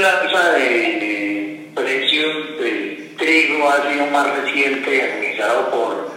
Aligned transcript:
la 0.00 0.20
alza 0.20 0.52
de, 0.52 1.70
precios 1.74 2.58
del 2.60 3.14
trigo 3.16 3.68
ha 3.68 3.90
sido 3.90 4.06
más 4.06 4.36
reciente, 4.36 5.02
agudizado 5.02 5.70
por 5.70 6.10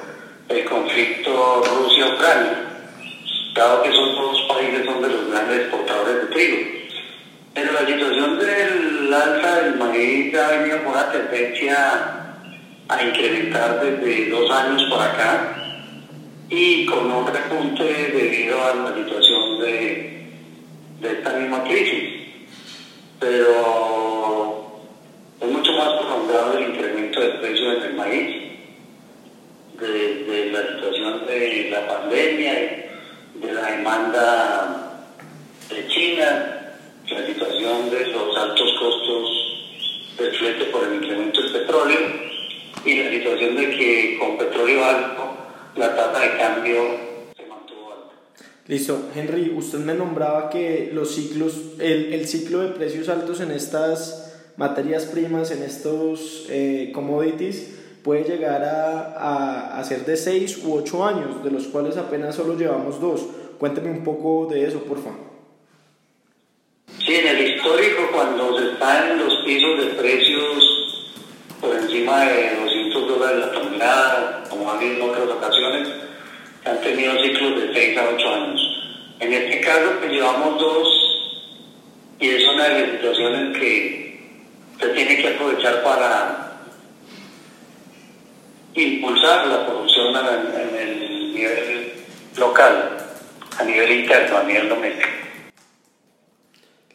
el 0.50 0.66
conflicto 0.66 1.64
Rusia-Ucrania, 1.64 2.68
dado 3.56 3.84
que 3.84 3.92
son 3.92 4.16
dos 4.16 4.42
países 4.50 4.86
son 4.86 5.02
de 5.02 5.10
los 5.10 5.32
grandes 5.32 5.62
exportadores 5.62 6.16
de 6.16 6.28
trigo. 6.28 6.58
Pero 7.54 7.74
la 7.74 7.86
situación 7.86 8.40
del 8.40 9.14
alza 9.14 9.62
del 9.62 9.76
maíz 9.76 10.36
ha 10.36 10.48
venido 10.52 10.84
con 10.84 10.94
una 10.94 11.12
tendencia 11.12 12.22
a 12.88 13.04
incrementar 13.04 13.82
desde 13.82 14.30
dos 14.30 14.52
años 14.52 14.84
por 14.90 15.02
acá 15.02 15.56
y 16.50 16.86
con 16.86 17.12
un 17.12 17.28
repunte 17.28 17.84
debido 17.84 18.62
a 18.64 18.76
la 18.76 18.96
situación 18.96 19.60
de, 19.60 20.28
de 21.00 21.12
esta 21.12 21.34
misma 21.34 21.64
crisis. 21.64 22.22
Pero 23.20 23.71
pandemia, 32.12 32.54
de 33.42 33.54
la 33.54 33.72
demanda 33.72 35.08
de 35.70 35.88
China, 35.88 36.76
la 37.10 37.26
situación 37.26 37.90
de 37.90 38.08
los 38.08 38.38
altos 38.38 38.70
costos 38.80 40.18
del 40.18 40.36
flete 40.36 40.66
por 40.66 40.88
el 40.88 40.96
incremento 40.96 41.42
del 41.42 41.52
petróleo 41.54 42.00
y 42.86 42.96
la 42.96 43.10
situación 43.10 43.56
de 43.56 43.70
que 43.70 44.18
con 44.20 44.38
petróleo 44.38 44.84
alto 44.84 45.24
la 45.78 45.96
tasa 45.96 46.20
de 46.20 46.38
cambio 46.38 46.76
se 47.36 47.46
mantuvo 47.46 47.94
alta. 47.94 48.46
Listo, 48.68 49.10
Henry, 49.16 49.54
usted 49.56 49.80
me 49.80 49.94
nombraba 49.94 50.50
que 50.50 50.92
los 50.94 51.16
ciclos, 51.16 51.54
el, 51.80 52.14
el 52.14 52.28
ciclo 52.28 52.60
de 52.60 52.70
precios 52.70 53.08
altos 53.08 53.40
en 53.40 53.52
estas 53.52 54.52
materias 54.58 55.06
primas, 55.06 55.52
en 55.52 55.64
estos 55.64 56.46
eh, 56.50 56.92
commodities, 56.94 57.81
puede 58.04 58.24
llegar 58.24 58.64
a, 58.64 59.78
a, 59.78 59.84
ser 59.84 60.06
de 60.06 60.18
6 60.18 60.66
u 60.66 60.74
8 60.76 61.06
años, 61.06 61.44
de 61.44 61.52
los 61.52 61.66
cuales 61.68 61.98
apenas 61.98 62.36
solo 62.36 62.58
llevamos 62.58 63.00
dos. 63.00 63.26
Cuénteme 63.60 63.92
un 63.92 64.04
poco 64.04 64.48
de 64.52 64.68
eso, 64.68 64.80
por 64.84 64.98
favor. 64.98 65.32
Sí, 67.06 67.16
en 67.16 67.28
el 67.28 67.50
histórico, 67.50 68.10
cuando 68.12 68.58
se 68.60 68.72
está 68.72 69.12
en 69.12 69.20
los 69.20 69.34
pisos 69.46 69.78
de 69.80 69.86
precios 69.94 70.82
por 71.60 71.76
encima 71.76 72.26
de 72.26 72.56
200 72.56 73.08
dólares 73.08 73.40
la 73.40 73.52
tonelada, 73.52 74.44
como 74.50 74.70
ha 74.70 74.78
habido 74.78 74.96
en 74.96 75.02
otras 75.02 75.30
ocasiones, 75.30 75.90
han 76.66 76.82
tenido 76.82 77.14
ciclos 77.22 77.62
de 77.62 77.74
6 77.74 77.98
a 77.98 78.10
8 78.16 78.30
años. 78.30 78.62
En 79.20 79.34
este 79.34 79.62
caso, 79.62 79.92
pues 80.00 80.12
llevamos 80.12 80.60
dos, 80.60 80.88
y 82.20 82.30
es 82.30 82.48
una 82.48 82.64
de 82.66 82.82
las 82.82 82.92
situaciones 82.92 83.58
que 83.58 84.20
se 84.80 84.90
tiene 84.90 85.18
que 85.18 85.28
aprovechar 85.28 85.84
para 85.84 86.41
impulsar 88.76 89.48
la 89.48 89.66
producción 89.66 90.16
en 90.16 90.76
el 90.76 91.34
nivel 91.34 91.94
local, 92.38 92.98
a 93.58 93.64
nivel 93.64 93.92
interno, 93.92 94.38
a 94.38 94.44
nivel 94.44 94.70
doméstico. 94.70 95.10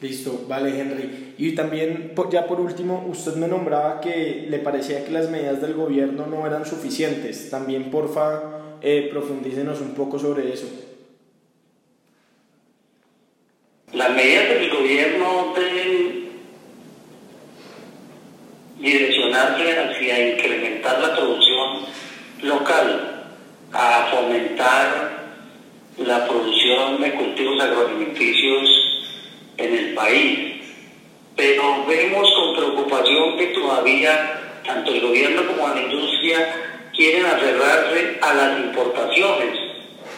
Listo, 0.01 0.45
vale 0.47 0.79
Henry. 0.79 1.35
Y 1.39 1.55
también, 1.55 2.13
ya 2.31 2.47
por 2.47 2.61
último, 2.61 3.07
usted 3.09 3.35
me 3.37 3.49
nombraba 3.49 4.01
que 4.01 4.47
le 4.49 4.59
parecía 4.59 5.05
que 5.05 5.11
las 5.11 5.31
medidas 5.31 5.61
del 5.61 5.73
gobierno 5.73 6.27
no 6.27 6.47
eran 6.47 6.67
suficientes. 6.67 7.49
También, 7.51 7.91
porfa, 7.91 8.79
eh, 8.83 9.09
profundícenos 9.11 9.81
un 9.81 9.95
poco 9.95 10.19
sobre 10.19 10.53
eso. 10.53 10.67
Las 13.93 14.11
medidas 14.11 14.49
del 14.51 14.71
gobierno 14.71 15.55
deben 15.57 16.26
direccionarse 18.79 19.79
hacia 19.79 20.33
incrementar 20.33 21.01
la 21.01 21.17
producción 21.17 21.87
local, 22.43 23.25
a 23.73 24.09
fomentar 24.11 25.17
la 25.99 26.27
producción 26.27 27.01
de 27.01 27.13
cultivos 27.13 27.61
agroalimenticios 27.61 28.71
en 29.57 29.75
el 29.75 29.95
país. 29.95 30.63
Pero 31.35 31.85
vemos 31.87 32.33
con 32.35 32.57
preocupación 32.57 33.37
que 33.39 33.47
todavía 33.49 34.61
tanto 34.65 34.93
el 34.93 35.01
gobierno 35.01 35.47
como 35.47 35.69
la 35.69 35.81
industria 35.81 36.89
quieren 36.95 37.27
aferrarse 37.27 38.19
a 38.21 38.35
las 38.35 38.59
importaciones 38.61 39.59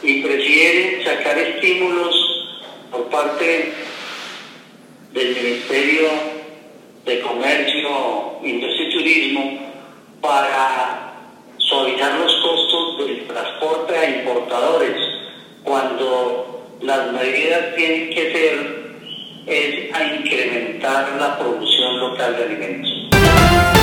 y 0.02 0.22
prefieren 0.22 1.04
sacar 1.04 1.38
estímulos 1.38 2.48
por 2.90 3.08
parte 3.08 3.72
del 5.12 5.34
Ministerio 5.34 6.37
de 7.08 7.20
Comercio, 7.20 8.38
Industria 8.44 8.86
y 8.86 8.92
Turismo 8.92 9.58
para 10.20 11.14
suavizar 11.56 12.18
los 12.20 12.34
costos 12.36 12.98
del 12.98 13.26
transporte 13.26 13.96
a 13.96 14.10
importadores, 14.10 14.96
cuando 15.64 16.76
las 16.82 17.10
medidas 17.12 17.74
tienen 17.76 18.10
que 18.10 18.32
ser 18.32 18.88
es 19.46 19.94
a 19.94 20.04
incrementar 20.16 21.16
la 21.18 21.38
producción 21.38 21.98
local 21.98 22.36
de 22.36 22.44
alimentos. 22.44 23.77